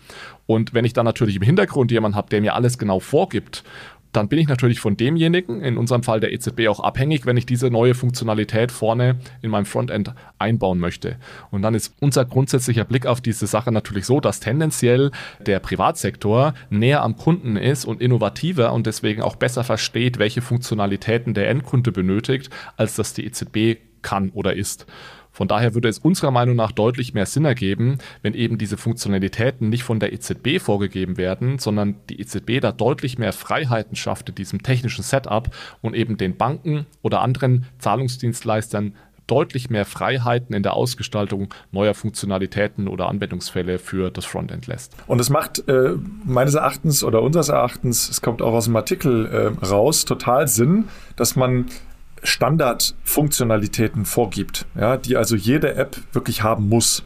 [0.45, 3.63] Und wenn ich dann natürlich im Hintergrund jemanden habe, der mir alles genau vorgibt
[4.11, 7.45] dann bin ich natürlich von demjenigen, in unserem Fall der EZB, auch abhängig, wenn ich
[7.45, 11.17] diese neue Funktionalität vorne in meinem Frontend einbauen möchte.
[11.49, 15.11] Und dann ist unser grundsätzlicher Blick auf diese Sache natürlich so, dass tendenziell
[15.45, 21.33] der Privatsektor näher am Kunden ist und innovativer und deswegen auch besser versteht, welche Funktionalitäten
[21.33, 24.85] der Endkunde benötigt, als das die EZB kann oder ist.
[25.31, 29.69] Von daher würde es unserer Meinung nach deutlich mehr Sinn ergeben, wenn eben diese Funktionalitäten
[29.69, 34.35] nicht von der EZB vorgegeben werden, sondern die EZB da deutlich mehr Freiheiten schafft in
[34.35, 35.49] diesem technischen Setup
[35.81, 38.93] und eben den Banken oder anderen Zahlungsdienstleistern
[39.31, 44.93] deutlich mehr Freiheiten in der Ausgestaltung neuer Funktionalitäten oder Anwendungsfälle für das Frontend lässt.
[45.07, 45.93] Und es macht äh,
[46.25, 50.89] meines Erachtens oder unseres Erachtens, es kommt auch aus dem Artikel äh, raus, total Sinn,
[51.15, 51.67] dass man
[52.23, 57.03] Standardfunktionalitäten vorgibt, ja, die also jede App wirklich haben muss.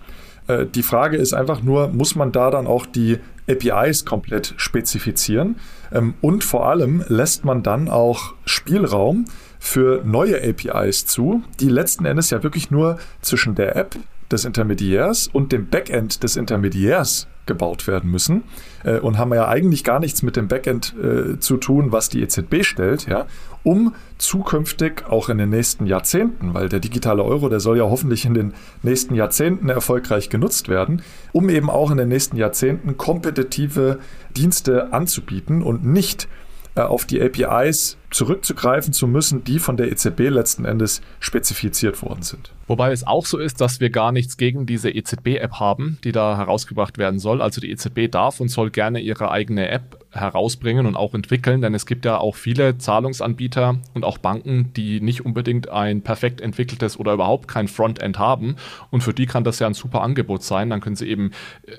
[0.47, 5.57] Äh, die Frage ist einfach nur, muss man da dann auch die APIs komplett spezifizieren?
[5.91, 9.25] Ähm, und vor allem lässt man dann auch Spielraum
[9.59, 13.95] für neue APIs zu, die letzten Endes ja wirklich nur zwischen der App
[14.31, 18.43] des Intermediärs und dem Backend des Intermediärs gebaut werden müssen
[18.83, 22.21] äh, und haben ja eigentlich gar nichts mit dem Backend äh, zu tun, was die
[22.21, 23.27] EZB stellt, ja,
[23.65, 28.23] um zukünftig auch in den nächsten Jahrzehnten, weil der digitale Euro, der soll ja hoffentlich
[28.23, 31.01] in den nächsten Jahrzehnten erfolgreich genutzt werden,
[31.33, 33.99] um eben auch in den nächsten Jahrzehnten kompetitive
[34.35, 36.27] Dienste anzubieten und nicht
[36.75, 42.21] äh, auf die APIs zurückzugreifen zu müssen, die von der EZB letzten Endes spezifiziert worden
[42.21, 42.51] sind.
[42.67, 46.37] Wobei es auch so ist, dass wir gar nichts gegen diese EZB-App haben, die da
[46.37, 47.41] herausgebracht werden soll.
[47.41, 51.73] Also die EZB darf und soll gerne ihre eigene App herausbringen und auch entwickeln, denn
[51.73, 56.99] es gibt ja auch viele Zahlungsanbieter und auch Banken, die nicht unbedingt ein perfekt entwickeltes
[56.99, 58.55] oder überhaupt kein Frontend haben
[58.91, 60.69] und für die kann das ja ein super Angebot sein.
[60.69, 61.31] Dann können sie eben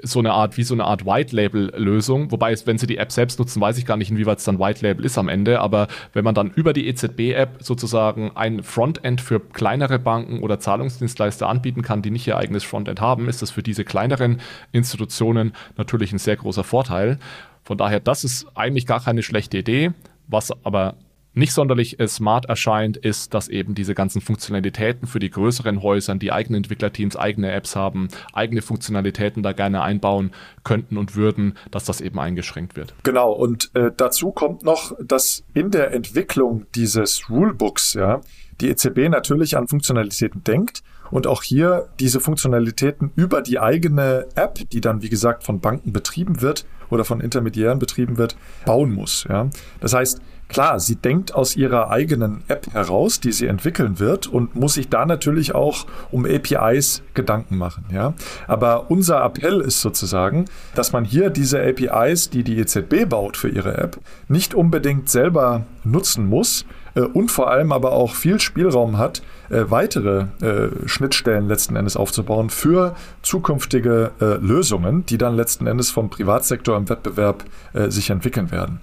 [0.03, 3.38] so eine Art, wie so eine Art White-Label-Lösung, wobei es, wenn sie die App selbst
[3.38, 6.35] nutzen, weiß ich gar nicht, inwieweit es dann White-Label ist am Ende, aber wenn man
[6.35, 12.11] dann über die EZB-App sozusagen ein Frontend für kleinere Banken oder Zahlungsdienstleister anbieten kann, die
[12.11, 14.40] nicht ihr eigenes Frontend haben, ist das für diese kleineren
[14.72, 17.18] Institutionen natürlich ein sehr großer Vorteil.
[17.66, 19.90] Von daher, das ist eigentlich gar keine schlechte Idee.
[20.29, 20.94] Was aber
[21.35, 26.20] nicht sonderlich äh, smart erscheint, ist, dass eben diese ganzen Funktionalitäten für die größeren Häusern,
[26.20, 30.31] die eigene Entwicklerteams eigene Apps haben, eigene Funktionalitäten da gerne einbauen
[30.62, 32.94] könnten und würden, dass das eben eingeschränkt wird.
[33.02, 38.20] Genau, und äh, dazu kommt noch, dass in der Entwicklung dieses Rulebooks, ja,
[38.61, 44.70] die EZB natürlich an Funktionalitäten denkt und auch hier diese Funktionalitäten über die eigene App,
[44.70, 49.27] die dann wie gesagt von Banken betrieben wird oder von Intermediären betrieben wird, bauen muss.
[49.29, 49.49] Ja.
[49.81, 54.54] Das heißt, Klar, sie denkt aus ihrer eigenen App heraus, die sie entwickeln wird und
[54.54, 58.14] muss sich da natürlich auch um APIs Gedanken machen, ja.
[58.46, 63.48] Aber unser Appell ist sozusagen, dass man hier diese APIs, die die EZB baut für
[63.48, 66.64] ihre App, nicht unbedingt selber nutzen muss,
[66.96, 71.96] äh, und vor allem aber auch viel Spielraum hat, äh, weitere äh, Schnittstellen letzten Endes
[71.96, 77.44] aufzubauen für zukünftige Lösungen, die dann letzten Endes vom Privatsektor im Wettbewerb
[77.88, 78.80] sich entwickeln werden.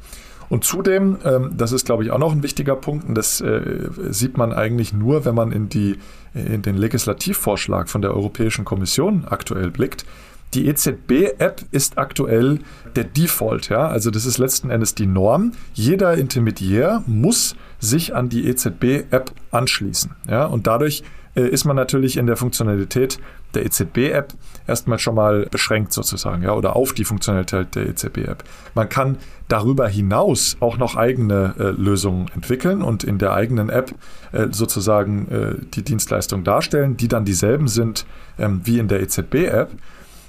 [0.49, 3.89] Und zudem, ähm, das ist, glaube ich, auch noch ein wichtiger Punkt, und das äh,
[4.09, 5.97] sieht man eigentlich nur, wenn man in, die,
[6.33, 10.05] in den Legislativvorschlag von der Europäischen Kommission aktuell blickt.
[10.53, 12.59] Die EZB-App ist aktuell
[12.95, 13.87] der Default, ja.
[13.87, 15.53] Also das ist letzten Endes die Norm.
[15.73, 20.45] Jeder Intermediär muss sich an die EZB-App anschließen, ja.
[20.45, 21.03] Und dadurch
[21.35, 23.19] äh, ist man natürlich in der Funktionalität
[23.55, 24.33] der EZB-App
[24.67, 28.43] erstmal schon mal beschränkt sozusagen, ja, oder auf die Funktionalität der EZB-App.
[28.75, 33.93] Man kann darüber hinaus auch noch eigene äh, Lösungen entwickeln und in der eigenen App
[34.31, 38.05] äh, sozusagen äh, die Dienstleistung darstellen, die dann dieselben sind
[38.39, 39.71] ähm, wie in der EZB-App.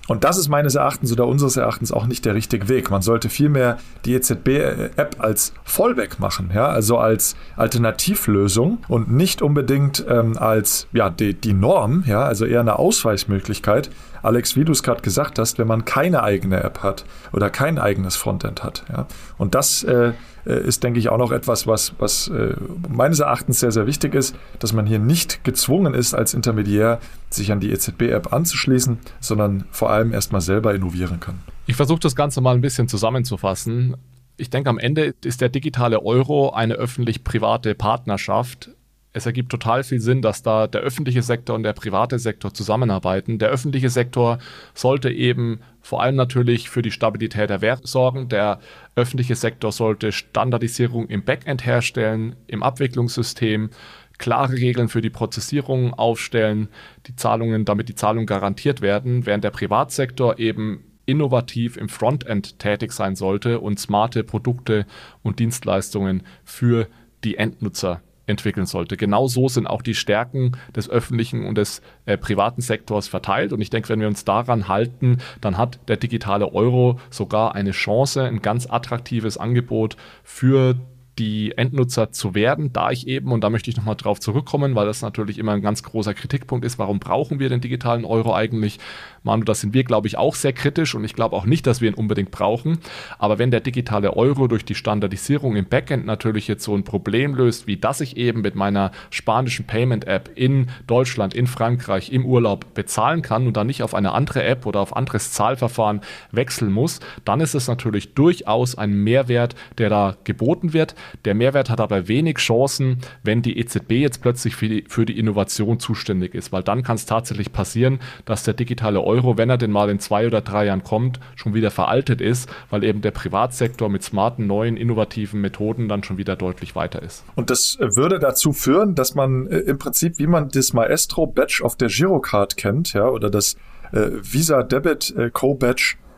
[0.07, 2.91] Und das ist meines Erachtens oder unseres Erachtens auch nicht der richtige Weg.
[2.91, 10.05] Man sollte vielmehr die EZB-App als Fallback machen, ja, also als Alternativlösung und nicht unbedingt
[10.07, 13.91] ähm, als ja, die, die Norm, ja, also eher eine Ausweichmöglichkeit.
[14.25, 17.79] Alex, wie du es gerade gesagt hast, wenn man keine eigene App hat oder kein
[17.79, 18.85] eigenes Frontend hat.
[18.91, 19.07] Ja.
[19.39, 20.13] Und das äh,
[20.47, 22.55] äh, ist, denke ich, auch noch etwas, was, was äh,
[22.89, 27.53] meines Erachtens sehr, sehr wichtig ist, dass man hier nicht gezwungen ist, als Intermediär sich
[27.53, 31.41] an die EZB-App anzuschließen, sondern vor allem erstmal selber innovieren kann.
[31.67, 33.97] Ich versuche das Ganze mal ein bisschen zusammenzufassen.
[34.37, 38.71] Ich denke, am Ende ist der digitale Euro eine öffentlich-private Partnerschaft,
[39.15, 43.39] es ergibt total viel Sinn, dass da der öffentliche Sektor und der private Sektor zusammenarbeiten.
[43.39, 44.39] Der öffentliche Sektor
[44.75, 48.29] sollte eben vor allem natürlich für die Stabilität der Werte sorgen.
[48.29, 48.59] Der
[48.97, 53.71] öffentliche Sektor sollte Standardisierung im Backend herstellen, im Abwicklungssystem,
[54.19, 56.69] klare Regeln für die Prozessierung aufstellen,
[57.07, 62.91] die Zahlungen, damit die Zahlungen garantiert werden, während der Privatsektor eben innovativ im Frontend tätig
[62.91, 64.87] sein sollte und smarte Produkte
[65.23, 66.89] und Dienstleistungen für
[67.23, 68.97] die Endnutzer entwickeln sollte.
[68.97, 73.53] Genau so sind auch die Stärken des öffentlichen und des äh, privaten Sektors verteilt.
[73.53, 77.73] Und ich denke, wenn wir uns daran halten, dann hat der digitale Euro sogar eine
[77.73, 80.77] Chance, ein ganz attraktives Angebot für
[81.19, 84.87] die Endnutzer zu werden, da ich eben, und da möchte ich nochmal drauf zurückkommen, weil
[84.87, 88.79] das natürlich immer ein ganz großer Kritikpunkt ist, warum brauchen wir den digitalen Euro eigentlich?
[89.25, 91.81] Manu, das sind wir, glaube ich, auch sehr kritisch und ich glaube auch nicht, dass
[91.81, 92.79] wir ihn unbedingt brauchen.
[93.19, 97.35] Aber wenn der digitale Euro durch die Standardisierung im Backend natürlich jetzt so ein Problem
[97.35, 102.75] löst, wie dass ich eben mit meiner spanischen Payment-App in Deutschland, in Frankreich, im Urlaub
[102.75, 107.01] bezahlen kann und dann nicht auf eine andere App oder auf anderes Zahlverfahren wechseln muss,
[107.25, 110.95] dann ist es natürlich durchaus ein Mehrwert, der da geboten wird.
[111.25, 115.19] Der Mehrwert hat aber wenig Chancen, wenn die EZB jetzt plötzlich für die, für die
[115.19, 119.59] Innovation zuständig ist, weil dann kann es tatsächlich passieren, dass der digitale Euro, wenn er
[119.59, 123.11] denn mal in zwei oder drei Jahren kommt, schon wieder veraltet ist, weil eben der
[123.11, 127.25] Privatsektor mit smarten, neuen, innovativen Methoden dann schon wieder deutlich weiter ist.
[127.35, 131.63] Und das äh, würde dazu führen, dass man äh, im Prinzip, wie man das Maestro-Badge
[131.63, 133.57] auf der Girocard kennt, ja, oder das
[133.93, 135.31] äh, Visa Debit äh,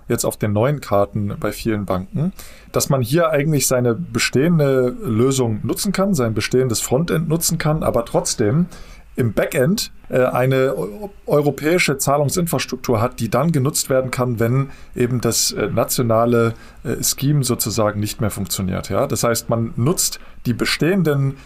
[0.08, 2.32] jetzt auf den neuen Karten bei vielen Banken,
[2.72, 8.04] dass man hier eigentlich seine bestehende Lösung nutzen kann, sein bestehendes Frontend nutzen kann, aber
[8.04, 8.66] trotzdem
[9.16, 10.74] im Backend äh, eine
[11.26, 17.42] europäische Zahlungsinfrastruktur hat, die dann genutzt werden kann, wenn eben das äh, nationale äh, Scheme
[17.42, 18.88] sozusagen nicht mehr funktioniert.
[18.88, 19.08] Ja?
[19.08, 21.38] Das heißt, man nutzt die bestehenden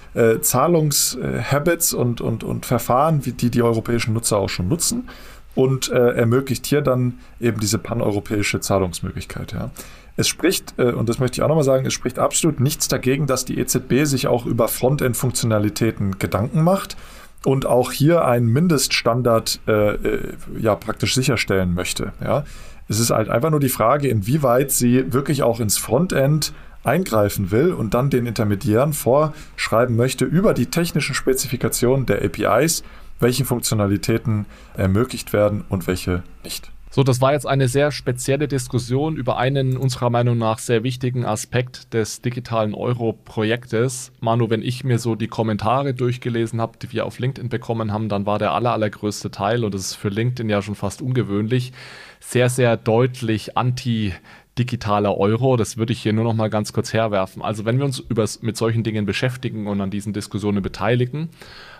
[0.42, 5.08] Zahlungshabits und, und, und Verfahren, die die europäischen Nutzer auch schon nutzen
[5.54, 9.52] und ermöglicht hier dann eben diese paneuropäische Zahlungsmöglichkeit.
[9.52, 9.70] Ja.
[10.18, 13.46] Es spricht, und das möchte ich auch nochmal sagen, es spricht absolut nichts dagegen, dass
[13.46, 16.98] die EZB sich auch über Frontend-Funktionalitäten Gedanken macht
[17.44, 20.20] und auch hier einen Mindeststandard äh, äh,
[20.58, 22.12] ja praktisch sicherstellen möchte.
[22.22, 22.44] Ja.
[22.88, 27.72] Es ist halt einfach nur die Frage, inwieweit sie wirklich auch ins Frontend eingreifen will
[27.72, 32.82] und dann den Intermediären vorschreiben möchte über die technischen Spezifikationen der APIs,
[33.20, 36.70] welche Funktionalitäten ermöglicht werden und welche nicht.
[36.92, 41.24] So, das war jetzt eine sehr spezielle Diskussion über einen unserer Meinung nach sehr wichtigen
[41.24, 44.10] Aspekt des digitalen Euro-Projektes.
[44.18, 48.08] Manu, wenn ich mir so die Kommentare durchgelesen habe, die wir auf LinkedIn bekommen haben,
[48.08, 51.72] dann war der aller, allergrößte Teil, und das ist für LinkedIn ja schon fast ungewöhnlich,
[52.18, 54.12] sehr, sehr deutlich anti-
[54.58, 55.56] digitaler Euro.
[55.56, 57.40] Das würde ich hier nur noch mal ganz kurz herwerfen.
[57.40, 61.28] Also wenn wir uns über, mit solchen Dingen beschäftigen und an diesen Diskussionen beteiligen,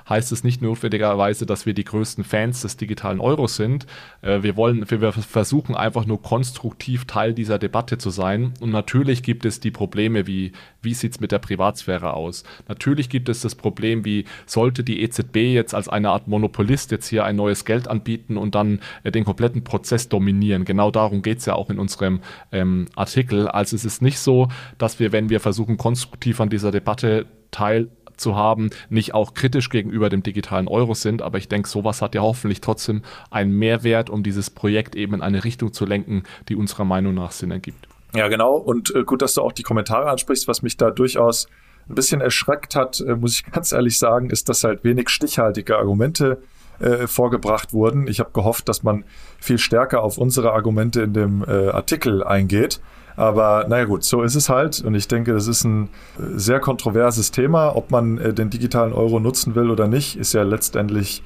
[0.09, 3.87] heißt es nicht notwendigerweise, dass wir die größten Fans des digitalen Euros sind.
[4.23, 8.55] Äh, wir wollen, wir versuchen einfach nur konstruktiv Teil dieser Debatte zu sein.
[8.61, 12.45] Und natürlich gibt es die Probleme wie, wie sieht es mit der Privatsphäre aus?
[12.69, 17.09] Natürlich gibt es das Problem, wie sollte die EZB jetzt als eine Art Monopolist jetzt
[17.09, 20.65] hier ein neues Geld anbieten und dann äh, den kompletten Prozess dominieren?
[20.65, 22.21] Genau darum geht es ja auch in unserem
[22.53, 23.49] ähm, Artikel.
[23.49, 27.89] Also es ist nicht so, dass wir, wenn wir versuchen, konstruktiv an dieser Debatte teil
[28.21, 31.23] zu haben, nicht auch kritisch gegenüber dem digitalen Euro sind.
[31.23, 35.23] Aber ich denke, sowas hat ja hoffentlich trotzdem einen Mehrwert, um dieses Projekt eben in
[35.23, 37.89] eine Richtung zu lenken, die unserer Meinung nach Sinn ergibt.
[38.15, 38.57] Ja, genau.
[38.57, 41.49] Und äh, gut, dass du auch die Kommentare ansprichst, was mich da durchaus
[41.89, 45.77] ein bisschen erschreckt hat, äh, muss ich ganz ehrlich sagen, ist, dass halt wenig stichhaltige
[45.77, 46.43] Argumente
[46.81, 48.09] äh, vorgebracht wurden.
[48.09, 49.05] Ich habe gehofft, dass man
[49.39, 52.81] viel stärker auf unsere Argumente in dem äh, Artikel eingeht.
[53.21, 54.81] Aber naja gut, so ist es halt.
[54.81, 57.77] Und ich denke, das ist ein äh, sehr kontroverses Thema.
[57.77, 61.23] Ob man äh, den digitalen Euro nutzen will oder nicht, ist ja letztendlich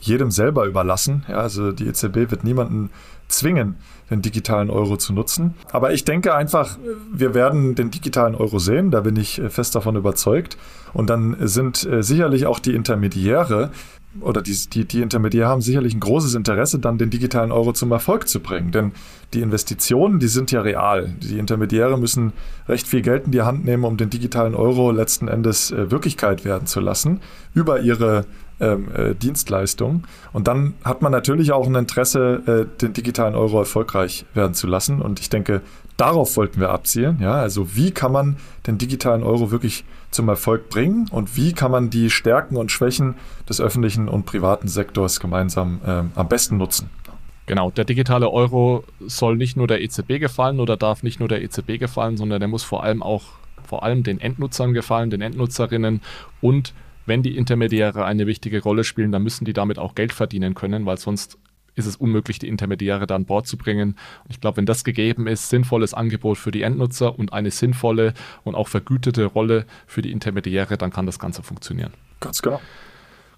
[0.00, 1.24] jedem selber überlassen.
[1.28, 2.90] Ja, also die EZB wird niemanden
[3.28, 3.76] zwingen,
[4.10, 5.54] den digitalen Euro zu nutzen.
[5.70, 6.78] Aber ich denke einfach,
[7.12, 10.58] wir werden den digitalen Euro sehen, da bin ich äh, fest davon überzeugt.
[10.94, 13.70] Und dann sind sicherlich auch die Intermediäre
[14.20, 17.92] oder die, die, die Intermediäre haben sicherlich ein großes Interesse, dann den digitalen Euro zum
[17.92, 18.72] Erfolg zu bringen.
[18.72, 18.92] Denn
[19.34, 21.14] die Investitionen, die sind ja real.
[21.20, 22.32] Die Intermediäre müssen
[22.68, 26.44] recht viel Geld in die Hand nehmen, um den digitalen Euro letzten Endes äh, Wirklichkeit
[26.44, 27.20] werden zu lassen,
[27.54, 28.26] über ihre
[28.60, 30.04] ähm, äh, Dienstleistungen.
[30.32, 34.66] Und dann hat man natürlich auch ein Interesse, äh, den digitalen Euro erfolgreich werden zu
[34.66, 35.02] lassen.
[35.02, 35.62] Und ich denke,
[35.96, 37.18] darauf wollten wir abzielen.
[37.20, 41.70] Ja, also wie kann man den digitalen Euro wirklich zum Erfolg bringen und wie kann
[41.70, 43.16] man die Stärken und Schwächen
[43.48, 46.90] des öffentlichen und privaten Sektors gemeinsam äh, am besten nutzen.
[47.46, 51.42] Genau, der digitale Euro soll nicht nur der EZB gefallen oder darf nicht nur der
[51.42, 53.22] EZB gefallen, sondern der muss vor allem auch
[53.66, 56.00] vor allem den Endnutzern gefallen, den Endnutzerinnen
[56.40, 56.72] und
[57.06, 60.86] wenn die Intermediäre eine wichtige Rolle spielen, dann müssen die damit auch Geld verdienen können,
[60.86, 61.38] weil sonst
[61.76, 63.96] ist es unmöglich, die Intermediäre da an Bord zu bringen.
[64.28, 68.14] Ich glaube, wenn das gegeben ist, sinnvolles Angebot für die Endnutzer und eine sinnvolle
[68.44, 71.92] und auch vergütete Rolle für die Intermediäre, dann kann das Ganze funktionieren.
[72.20, 72.60] Ganz genau.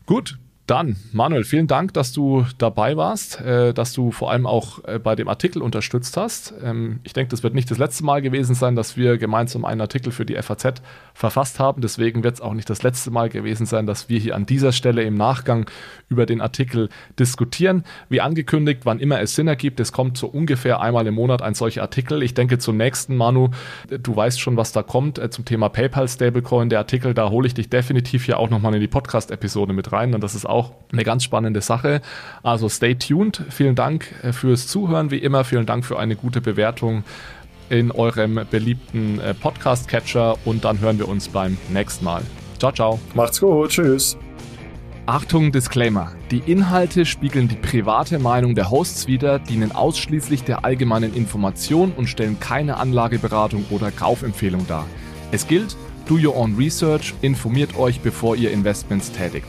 [0.07, 4.85] Gut, dann, Manuel, vielen Dank, dass du dabei warst, äh, dass du vor allem auch
[4.85, 6.53] äh, bei dem Artikel unterstützt hast.
[6.63, 9.81] Ähm, ich denke, das wird nicht das letzte Mal gewesen sein, dass wir gemeinsam einen
[9.81, 10.83] Artikel für die FAZ
[11.15, 11.81] verfasst haben.
[11.81, 14.73] Deswegen wird es auch nicht das letzte Mal gewesen sein, dass wir hier an dieser
[14.73, 15.71] Stelle im Nachgang
[16.11, 17.85] über den Artikel diskutieren.
[18.11, 21.55] Wie angekündigt, wann immer es Sinn ergibt, es kommt so ungefähr einmal im Monat ein
[21.55, 22.23] solcher Artikel.
[22.23, 23.49] Ich denke zum nächsten, Manu,
[23.89, 26.69] du weißt schon, was da kommt äh, zum Thema PayPal Stablecoin.
[26.69, 30.15] Der Artikel, da hole ich dich definitiv hier auch nochmal in die Podcast-Episode mit rein.
[30.15, 32.01] Und das ist auch auch eine ganz spannende Sache.
[32.43, 33.43] Also stay tuned.
[33.51, 35.45] Vielen Dank äh, fürs Zuhören, wie immer.
[35.45, 37.05] Vielen Dank für eine gute Bewertung
[37.71, 42.23] in eurem beliebten äh, Podcast-Catcher und dann hören wir uns beim nächsten Mal.
[42.59, 42.99] Ciao, ciao.
[43.15, 43.71] Macht's gut.
[43.71, 44.17] Tschüss.
[45.07, 46.13] Achtung, Disclaimer.
[46.31, 52.09] Die Inhalte spiegeln die private Meinung der Hosts wider, dienen ausschließlich der allgemeinen Information und
[52.09, 54.85] stellen keine Anlageberatung oder Kaufempfehlung dar.
[55.31, 59.49] Es gilt, do your own research, informiert euch, bevor ihr Investments tätigt.